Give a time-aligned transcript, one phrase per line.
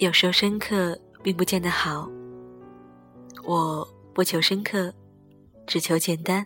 [0.00, 2.08] 有时候深刻并不见得好。
[3.44, 4.90] 我不求深刻，
[5.66, 6.44] 只求简单。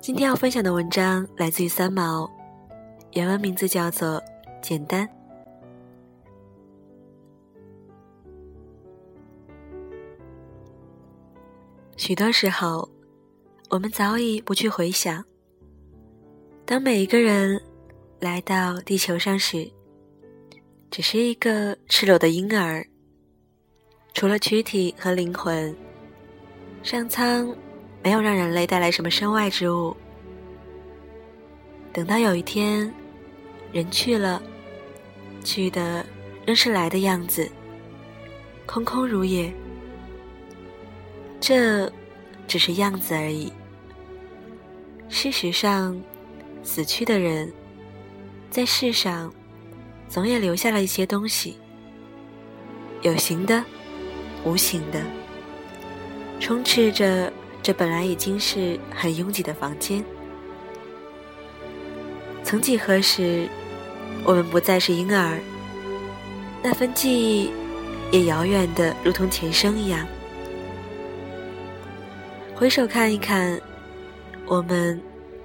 [0.00, 2.28] 今天要分享的文章来自于三毛，
[3.12, 4.20] 原文名字叫做
[4.60, 5.06] 《简单》。
[11.96, 12.88] 许多时候，
[13.70, 15.24] 我们早已不去回想，
[16.64, 17.62] 当每一个人
[18.18, 19.70] 来到地球上时，
[20.90, 22.86] 只是一个赤裸的婴儿，
[24.14, 25.76] 除了躯体和灵魂，
[26.82, 27.54] 上苍
[28.02, 29.94] 没有让人类带来什么身外之物。
[31.92, 32.92] 等到有一天，
[33.72, 34.40] 人去了，
[35.44, 36.06] 去的
[36.46, 37.50] 仍是来的样子，
[38.64, 39.52] 空空如也。
[41.40, 41.90] 这
[42.46, 43.52] 只是样子而已。
[45.08, 46.00] 事实上，
[46.62, 47.52] 死去的人
[48.50, 49.32] 在世上
[50.08, 51.58] 总也留下了一些东西，
[53.02, 53.62] 有形的，
[54.44, 55.00] 无形的，
[56.40, 60.02] 充斥着这本来已经是很拥挤的房间。
[62.42, 63.48] 曾几何时，
[64.24, 65.38] 我们不再是婴儿，
[66.62, 67.50] 那份记忆
[68.12, 70.06] 也遥远的如同前生一样。
[72.54, 73.60] 回首看一看，
[74.46, 74.98] 我们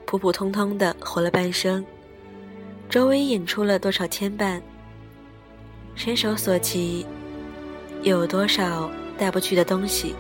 [0.06, 1.84] 普普通通的活了半生，
[2.92, 4.60] 周围引出了多少牵绊？
[5.96, 7.06] 伸手所及，
[8.02, 10.14] 又有多少带不去的东西，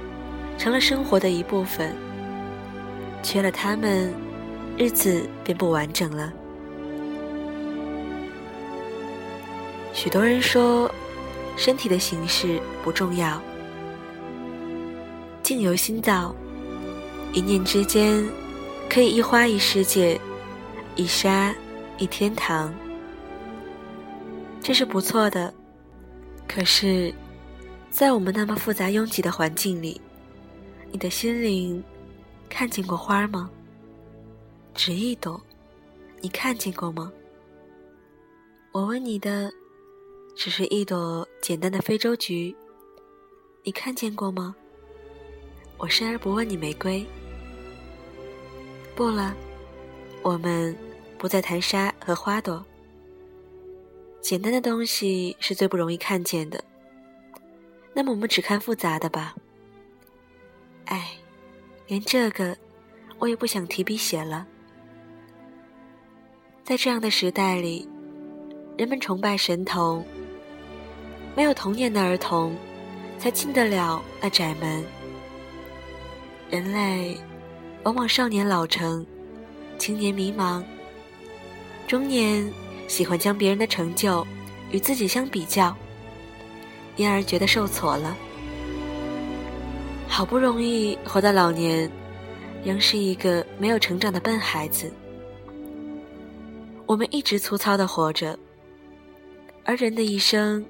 [0.57, 1.93] 成了生活的一部分？
[3.21, 4.13] 缺了他们，
[4.77, 6.31] 日子便不完整了。
[9.91, 10.89] 许多人说，
[11.57, 13.41] 身体的形式不重要，
[15.43, 16.33] 境由心造。
[17.33, 18.25] 一念之间，
[18.89, 20.17] 可以一花一世界，
[20.95, 21.53] 一沙
[22.01, 22.73] 一天堂，
[24.59, 25.53] 这是不错的。
[26.47, 27.13] 可是，
[27.91, 30.01] 在我们那么复杂拥挤的环境里，
[30.91, 31.81] 你的心灵
[32.49, 33.47] 看见过花吗？
[34.73, 35.39] 只一朵，
[36.21, 37.11] 你看见过吗？
[38.71, 39.51] 我问你的，
[40.35, 42.55] 只是一朵简单的非洲菊，
[43.63, 44.55] 你看见过吗？
[45.77, 47.05] 我生而不问你玫瑰。
[48.95, 49.35] 不了，
[50.23, 50.75] 我们
[51.21, 52.65] 不再谈沙和花朵。
[54.21, 56.63] 简单的东西是最不容易看见的。
[57.93, 59.35] 那么我们只看复杂的吧。
[60.85, 61.11] 哎，
[61.85, 62.57] 连这个
[63.19, 64.47] 我也不想提笔写了。
[66.63, 67.87] 在这样的时代里，
[68.75, 70.03] 人们崇拜神童，
[71.35, 72.55] 没有童年的儿童
[73.19, 74.83] 才进得了那窄门。
[76.49, 77.15] 人类。
[77.83, 79.05] 往往少年老成，
[79.77, 80.63] 青年迷茫，
[81.91, 82.49] 中年
[82.87, 84.25] 喜欢将别人的成就
[84.71, 85.75] 与自己相比较，
[86.95, 88.15] 因而觉得受挫了。
[90.07, 91.91] 好不容易活到老年，
[92.63, 94.89] 仍是一个没有成长的笨孩子。
[96.85, 98.39] 我们一直粗糙的活着，
[99.65, 100.65] 而人的一生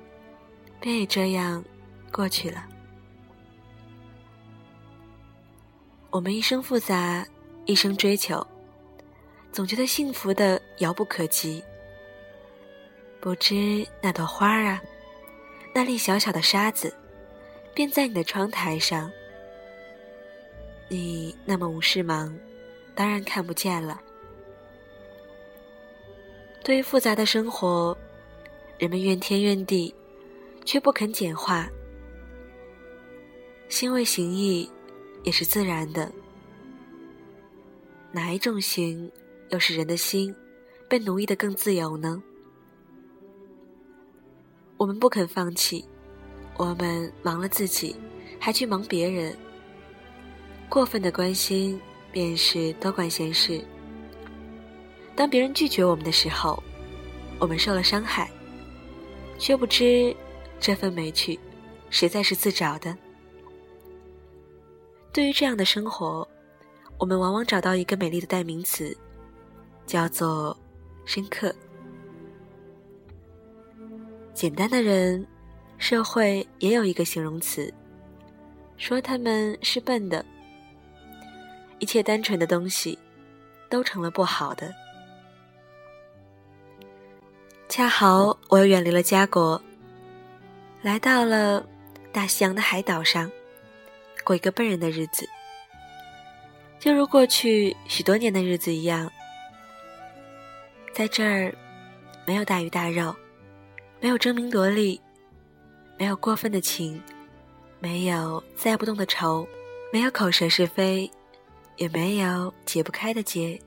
[0.79, 1.63] 便也这样
[2.11, 2.65] 过去了。
[6.09, 7.23] 我们一生复杂，
[7.67, 8.43] 一生追求，
[9.51, 11.63] 总觉得幸福的遥不可及。
[13.19, 14.81] 不知那朵花啊，
[15.73, 16.93] 那粒小小的沙子，
[17.73, 19.11] 便在你的窗台上。
[20.87, 22.35] 你那么无事忙，
[22.95, 24.01] 当然看不见了。
[26.63, 27.97] 对于复杂的生活，
[28.77, 29.93] 人们怨天怨地，
[30.65, 31.69] 却不肯简化。
[33.69, 34.69] 心为形役。
[35.23, 36.11] 也是自然的。
[38.11, 39.07] 哪一种行，
[39.51, 40.33] 又是人的心
[40.89, 42.21] 被奴役的更自由呢？
[44.77, 45.85] 我们不肯放弃，
[46.57, 47.95] 我们忙了自己，
[48.39, 49.35] 还去忙别人。
[50.69, 51.79] 过分的关心，
[52.11, 53.61] 便是多管闲事。
[55.15, 56.61] 当别人拒绝我们的时候，
[57.37, 58.31] 我们受了伤害，
[59.37, 60.15] 却不知
[60.61, 61.37] 这份委屈，
[61.89, 62.97] 实在是自找的。
[65.11, 66.25] 对于这样的生活，
[66.97, 68.95] 我们往往找到一个美丽的代名词，
[69.91, 70.57] 叫做
[71.03, 71.53] “深刻”。
[74.33, 75.27] 简单的人，
[75.77, 77.73] 社会也有一个形容词，
[78.77, 80.25] 说他们是笨的。
[81.79, 82.97] 一切单纯的东西，
[83.67, 84.73] 都成了不好的。
[87.67, 89.61] 恰好我又远离了家国，
[90.81, 91.67] 来到了
[92.13, 93.29] 大西洋的海岛上。
[94.23, 95.27] 过一个笨人的日子，
[96.79, 99.11] 就如过去许多年的日子一样。
[100.93, 101.55] 在这儿，
[102.27, 103.15] 没有大鱼大肉，
[103.99, 104.99] 没有争名夺利，
[105.97, 107.01] 没有过分的情，
[107.79, 109.47] 没有栽不动的愁，
[109.91, 111.09] 没有口舌是非，
[111.77, 113.59] 也没有解不开的结。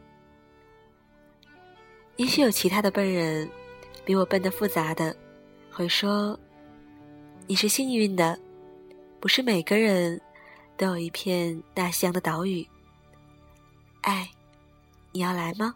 [2.16, 3.50] 也许有其他的笨人，
[4.04, 5.16] 比我笨的复杂的，
[5.72, 6.38] 会说
[7.46, 8.38] 你是幸运的，
[9.18, 10.20] 不是每个人
[10.76, 12.64] 都有一片大西洋的岛屿。
[14.02, 14.30] 哎，
[15.10, 15.74] 你要来吗？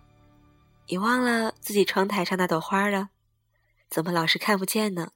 [0.91, 3.11] 你忘了自己窗台上那朵花了？
[3.91, 5.11] 怎么老是看不见呢？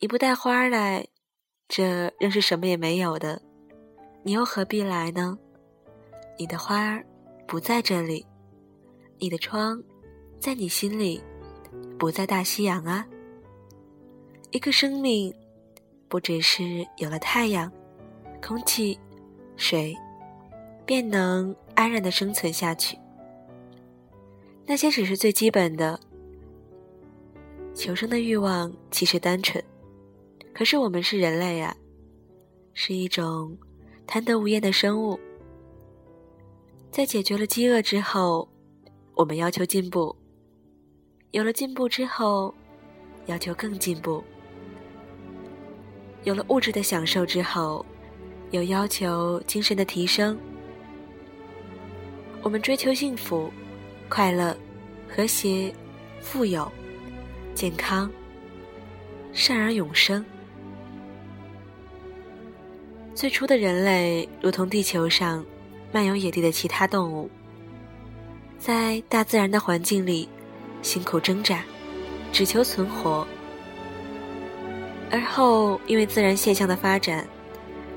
[0.00, 1.06] 你不带花来，
[1.68, 3.40] 这仍是什么也没有的。
[4.24, 5.38] 你又何必来呢？
[6.36, 7.06] 你的花儿
[7.46, 8.26] 不在这里。
[9.18, 9.80] 你的窗，
[10.40, 11.22] 在你心里，
[11.96, 13.06] 不在大西洋啊。
[14.50, 15.32] 一个生命，
[16.08, 17.72] 不只是有了太阳、
[18.44, 18.98] 空气、
[19.56, 19.96] 水，
[20.84, 22.98] 便能安然的生存下去。
[24.66, 25.98] 那些只是最基本的，
[27.74, 29.62] 求生的欲望其实单纯。
[30.52, 31.76] 可是我们是人类啊，
[32.74, 33.56] 是一种
[34.06, 35.18] 贪得无厌的生物。
[36.90, 38.48] 在解决了饥饿之后。
[39.18, 40.14] 我们要求进步，
[41.30, 42.52] 有了进步之后，
[43.24, 44.22] 要求更进步；
[46.24, 47.82] 有了物质的享受之后，
[48.50, 50.38] 又要求精神的提升。
[52.42, 53.50] 我们追求幸福、
[54.08, 54.56] 快乐、
[55.08, 55.72] 和谐、
[56.20, 56.70] 富有、
[57.54, 58.10] 健康、
[59.32, 60.24] 善而永生。
[63.14, 65.44] 最初的人类，如同地球上
[65.92, 67.30] 漫游野地的其他动物。
[68.58, 70.28] 在大自然的环境里，
[70.82, 71.62] 辛苦挣扎，
[72.32, 73.26] 只求存活。
[75.10, 77.26] 而后，因为自然现象的发展，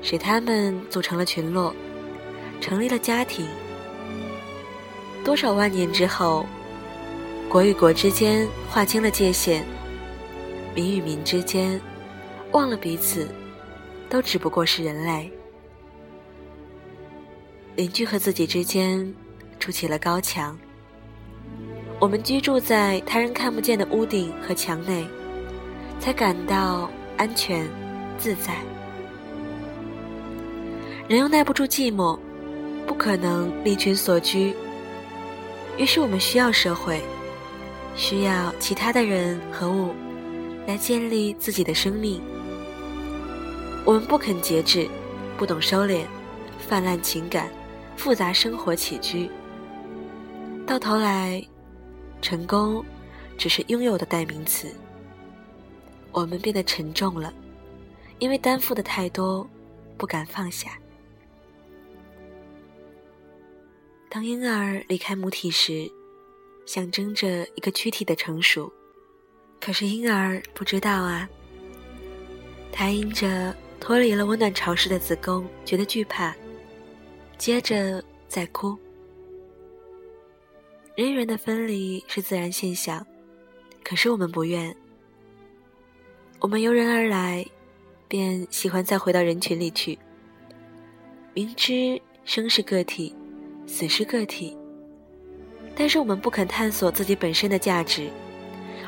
[0.02, 1.74] 使他们组成了群落，
[2.60, 3.46] 成立了家庭。
[5.24, 6.44] 多少万年之后，
[7.48, 9.64] 国与国之间划清了界限，
[10.74, 11.80] 民与民之间
[12.52, 13.28] 忘了彼此，
[14.08, 15.30] 都只不过是人类。
[17.76, 19.12] 邻居和自己之间。
[19.60, 20.58] 筑起了高墙，
[21.98, 25.06] 我们居住在他人看不见的屋顶和墙内，
[25.98, 27.68] 才感到安全
[28.16, 28.54] 自在。
[31.06, 32.18] 人又耐不住寂寞，
[32.86, 34.54] 不可能离群所居，
[35.80, 37.00] 于是我们需要社会，
[37.96, 39.94] 需要其他的人和物，
[40.66, 42.20] 来建立自己的生命。
[43.86, 44.86] 我们不肯节制，
[45.38, 46.04] 不懂收敛，
[46.58, 47.48] 泛滥情感，
[47.96, 49.30] 复杂生活起居。
[50.66, 51.42] 到头来，
[52.20, 52.84] 成功
[53.38, 54.70] 只是拥有的代名词。
[56.12, 57.32] 我们变得沉重了，
[58.18, 59.48] 因为担负的太多，
[59.96, 60.72] 不敢放下。
[64.10, 65.88] 当婴儿离开母体时，
[66.66, 68.70] 象征着一个躯体的成熟。
[69.60, 71.28] 可是婴儿不知道啊，
[72.72, 76.34] 他因着脱离了温暖潮湿的子宫，觉得惧怕，
[77.38, 78.76] 接着在哭。
[80.96, 83.06] 人与人的分离是自然现象，
[83.84, 84.74] 可是我们不愿。
[86.40, 87.46] 我们由人而来，
[88.08, 89.96] 便喜欢再回到人群里去。
[91.32, 93.14] 明知生是个体，
[93.72, 94.54] 死是个体，
[95.76, 98.10] 但是我们不肯探索自己本身的价值。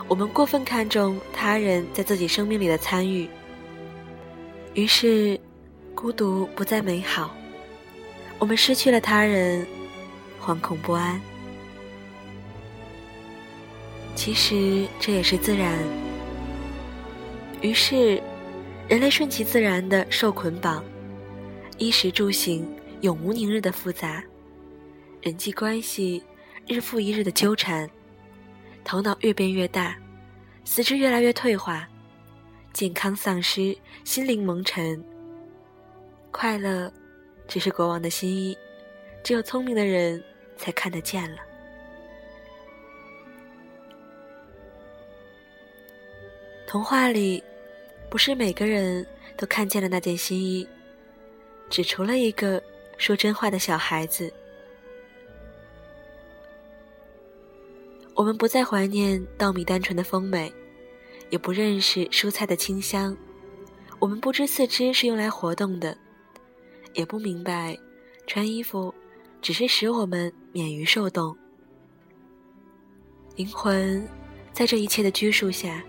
[0.08, 3.28] 我们过分看重他人在自己生命里的参与，
[4.74, 5.38] 于是
[5.94, 7.32] 孤独不再美好。
[8.40, 9.64] 我们失去了他人，
[10.44, 11.18] 惶恐不安。
[14.16, 15.78] 其实这也是自然。
[17.62, 18.20] 于是，
[18.88, 20.84] 人类顺其自然的受捆绑，
[21.78, 22.68] 衣食住行
[23.00, 24.22] 永无宁日的复杂，
[25.22, 26.20] 人际关系
[26.66, 27.88] 日复一日的纠缠，
[28.82, 29.96] 头脑越变越大，
[30.64, 31.88] 四肢越来越退化，
[32.72, 35.00] 健康丧失，心灵蒙尘。
[36.32, 36.92] 快乐，
[37.46, 38.58] 只是国王的新衣，
[39.22, 40.20] 只有聪明的人
[40.56, 41.38] 才看得见了。
[46.66, 47.40] 童话里，
[48.10, 50.66] 不是每个人都看见了那件新衣，
[51.70, 52.60] 只除了一个
[52.98, 54.32] 说真话的小孩子。
[58.14, 60.52] 我们不再怀念稻米单纯的丰美，
[61.30, 63.16] 也不认识蔬菜的清香。
[63.98, 65.96] 我们不知四肢是用来活动的，
[66.94, 67.78] 也不明白
[68.26, 68.92] 穿衣服
[69.40, 71.36] 只是使我们免于受冻。
[73.36, 74.06] 灵魂
[74.52, 75.82] 在这一切的拘束下。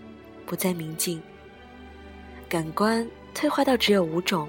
[0.46, 1.22] 不再明净，
[2.50, 4.48] 感官退化到只有五种。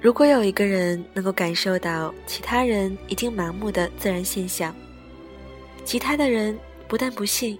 [0.00, 4.74] 如果有一个人能够感受到其他人已经麻木的自然现象，
[5.84, 6.58] 其他的人
[6.92, 7.58] 不但不信，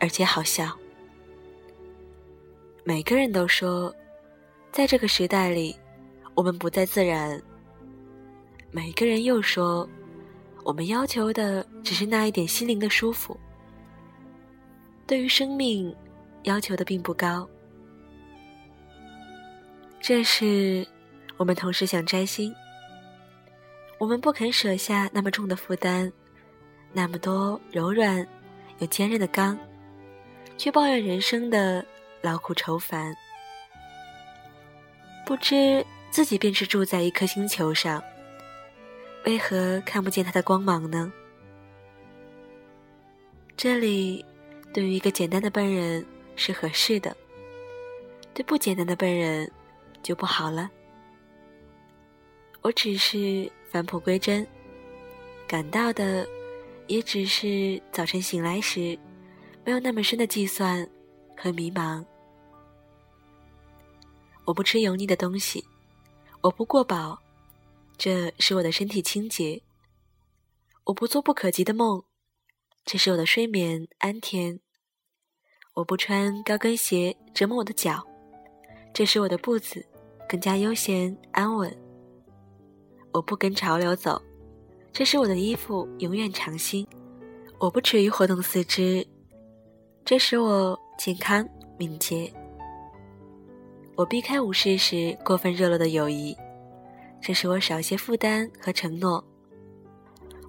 [0.00, 0.74] 而且好笑。
[2.82, 3.94] 每个人都说，
[4.72, 5.76] 在这个时代里，
[6.34, 7.38] 我们不再自然。
[8.70, 9.86] 每个人又说，
[10.62, 13.38] 我们要求的只是那一点心灵的舒服，
[15.06, 15.94] 对于生命
[16.44, 17.46] 要求的并不高。
[20.00, 20.86] 这是
[21.36, 22.50] 我们同时想摘星，
[23.98, 26.10] 我们不肯舍下那么重的负担，
[26.94, 28.26] 那么多柔软
[28.78, 29.58] 有坚韧的钢，
[30.56, 31.84] 却抱怨人生的
[32.20, 33.14] 劳苦愁烦，
[35.24, 38.02] 不知自己便是住在一颗星球上。
[39.24, 41.12] 为何看不见它的光芒呢？
[43.56, 44.24] 这里
[44.72, 46.04] 对于一个简单的笨人
[46.36, 47.16] 是合适的，
[48.34, 49.50] 对不简单的笨人
[50.02, 50.68] 就不好了。
[52.60, 54.46] 我只是返璞归真，
[55.46, 56.26] 感到的
[56.86, 58.98] 也只是早晨醒来时
[59.64, 60.88] 没有那么深的计算
[61.36, 62.04] 和迷茫。
[64.44, 65.64] 我不吃油腻的东西，
[66.42, 67.18] 我不过饱。
[67.96, 69.62] 这使我的身体清洁。
[70.84, 72.02] 我不做不可及的梦，
[72.84, 74.60] 这是我的睡眠安甜。
[75.74, 78.04] 我不穿高跟鞋折磨我的脚，
[78.92, 79.86] 这使我的步子
[80.28, 81.74] 更加悠闲安稳。
[83.12, 84.20] 我不跟潮流走，
[84.94, 86.86] 这使我的衣服永远长新。
[87.58, 89.04] 我不耻于活动四肢，
[90.04, 91.44] 这使我健康
[91.76, 92.32] 敏捷。
[93.96, 96.36] 我避开武士时过分热络的友谊。
[97.20, 99.24] 这使我少些负担和承诺。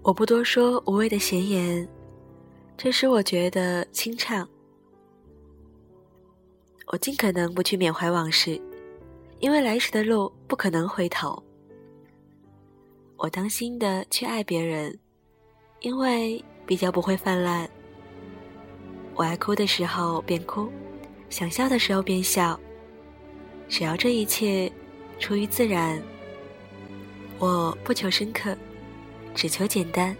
[0.03, 1.87] 我不多说无谓的闲言，
[2.77, 4.47] 这使我觉得清畅。
[6.85, 8.61] 我尽可能不去缅怀往事，
[9.39, 11.41] 因为来时的路不可能回头。
[13.17, 14.97] 我当心的去爱别人，
[15.79, 17.67] 因为比较不会泛滥。
[19.15, 20.69] 我爱哭的时候便哭，
[21.29, 22.59] 想笑的时候便笑，
[23.69, 24.71] 只要这一切
[25.17, 26.01] 出于自然。
[27.39, 28.55] 我不求深刻，
[29.33, 30.15] 只求简单。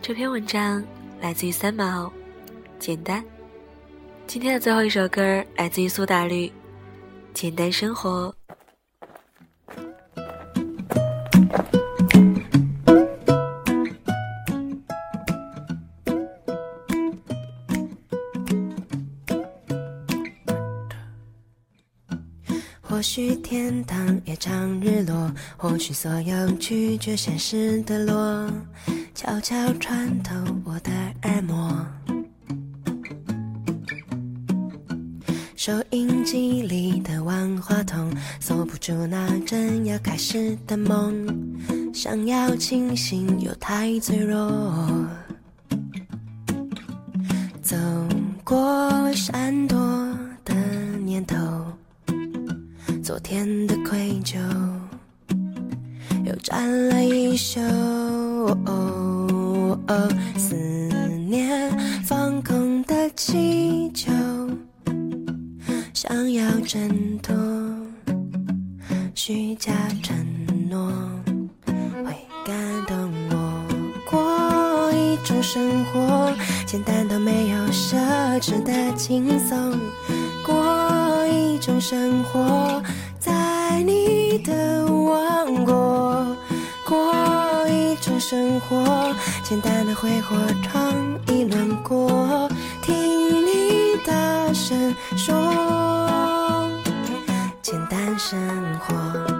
[0.00, 0.84] 这篇文章
[1.20, 2.12] 来自于三毛，
[2.80, 3.24] 简单。
[4.26, 6.48] 今天的最后一首歌来自于苏打绿，
[7.32, 8.34] 《简单生活》。
[23.02, 28.48] 或许天堂也常日落，或许所有拒绝现实的落，
[29.12, 30.92] 悄悄穿透我的
[31.22, 31.84] 耳膜。
[35.56, 41.26] 收音机里的万花筒锁不住那正要开始的梦，
[41.92, 44.48] 想要清醒又太脆弱。
[47.60, 47.76] 走
[48.44, 49.81] 过闪躲
[53.12, 54.38] 昨天的愧疚
[56.24, 57.60] 又占了一宿，
[60.38, 60.56] 思
[61.28, 61.70] 念
[62.04, 64.10] 放空的气球，
[65.92, 67.36] 想要挣脱
[69.14, 70.16] 虚假承
[70.70, 70.90] 诺，
[71.66, 72.16] 会
[72.46, 73.62] 感动我。
[74.10, 76.32] 过一种生活，
[76.64, 77.94] 简单到没有奢
[78.40, 79.78] 侈的轻松。
[81.62, 82.82] 种生活，
[83.20, 86.26] 在你的王国。
[86.84, 87.14] 过
[87.68, 89.14] 一种生活，
[89.44, 90.92] 简单的挥霍尝
[91.28, 92.50] 一轮过，
[92.82, 92.92] 听
[93.46, 96.68] 你大声说，
[97.62, 98.36] 简单生
[98.80, 99.31] 活。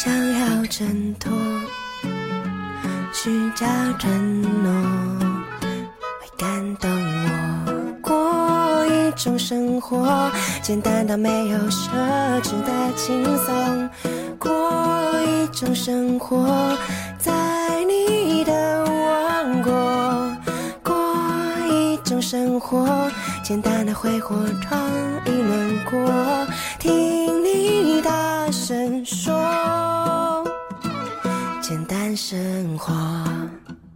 [0.00, 1.32] 想要挣脱
[3.12, 3.66] 虚假
[3.98, 4.70] 承诺，
[6.20, 7.98] 会感动我。
[8.00, 10.30] 过一种生活，
[10.62, 11.88] 简单到没有奢
[12.44, 13.90] 侈的轻松。
[14.38, 16.78] 过一种生活，
[17.18, 20.36] 在你的王国。
[20.80, 20.94] 过
[21.72, 23.10] 一种生活
[23.42, 23.92] 简单的。
[23.92, 24.80] 挥霍闯
[25.26, 26.46] 一轮过，
[26.78, 28.37] 听你大
[32.30, 33.87] 生活。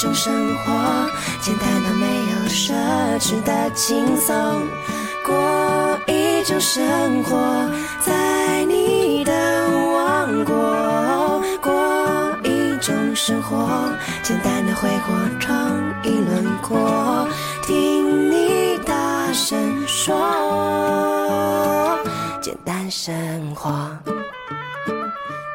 [0.00, 0.72] 种生活，
[1.42, 2.72] 简单到没有奢
[3.20, 4.34] 侈的轻松。
[5.22, 7.68] 过一种生活，
[8.00, 11.42] 在你的王国。
[11.60, 11.70] 过
[12.42, 13.92] 一种生活，
[14.22, 15.70] 简单的挥霍闯
[16.02, 17.28] 一轮廓，
[17.66, 20.16] 听你大声说，
[22.40, 23.70] 简单生活。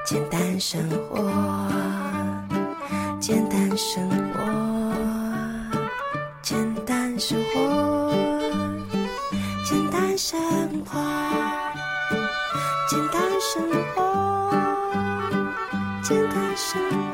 [0.05, 1.19] 简单生活，
[3.27, 4.39] 简单生活，
[6.43, 8.13] 简单生活，
[9.67, 10.39] 简单生
[10.85, 10.99] 活，
[12.87, 13.97] 简单生活，
[16.03, 17.04] 简单生活。